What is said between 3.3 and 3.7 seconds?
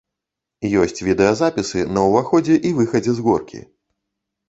горкі.